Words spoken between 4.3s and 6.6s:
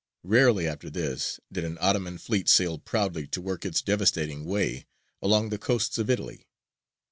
way along the coasts of Italy.